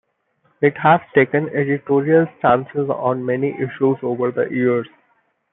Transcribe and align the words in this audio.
It 0.61 0.79
has 0.79 0.99
taken 1.13 1.49
editorial 1.49 2.25
stances 2.39 2.89
on 2.89 3.23
many 3.23 3.51
issues 3.51 3.97
over 4.01 4.31
the 4.31 4.45
years. 4.49 4.87